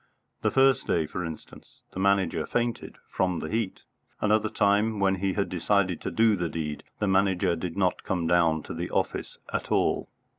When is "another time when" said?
4.19-5.13